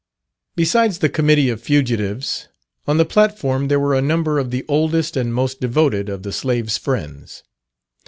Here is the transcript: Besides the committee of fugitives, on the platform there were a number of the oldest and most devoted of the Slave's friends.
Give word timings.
Besides 0.55 0.97
the 0.97 1.09
committee 1.09 1.49
of 1.51 1.61
fugitives, 1.61 2.47
on 2.87 2.97
the 2.97 3.05
platform 3.05 3.67
there 3.67 3.79
were 3.79 3.93
a 3.93 4.01
number 4.01 4.39
of 4.39 4.49
the 4.49 4.65
oldest 4.67 5.15
and 5.15 5.31
most 5.31 5.61
devoted 5.61 6.09
of 6.09 6.23
the 6.23 6.33
Slave's 6.33 6.75
friends. 6.75 7.43